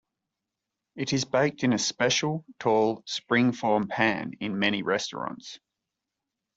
It 0.95 1.13
is 1.13 1.25
baked 1.25 1.63
in 1.63 1.73
a 1.73 1.77
special 1.77 2.43
tall 2.57 3.03
springform 3.03 3.87
pan 3.87 4.33
in 4.39 4.57
many 4.57 4.81
restaurants. 4.81 5.59